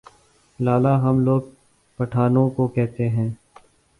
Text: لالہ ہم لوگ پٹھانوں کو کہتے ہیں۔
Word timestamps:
لالہ 0.59 0.93
ہم 1.01 1.19
لوگ 1.19 1.41
پٹھانوں 1.99 2.49
کو 2.49 2.67
کہتے 2.67 3.09
ہیں۔ 3.09 3.29